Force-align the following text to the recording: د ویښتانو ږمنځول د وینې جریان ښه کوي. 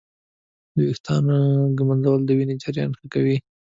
د 0.75 0.77
ویښتانو 0.87 1.37
ږمنځول 1.77 2.21
د 2.25 2.29
وینې 2.37 2.55
جریان 2.63 2.91
ښه 2.99 3.05
کوي. 3.13 3.37